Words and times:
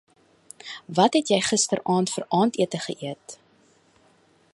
Wat 0.99 1.13
het 1.17 1.27
jy 1.33 1.37
gisteraand 1.49 2.13
vir 2.15 2.25
aandete 2.39 2.79
geëet? 2.87 3.27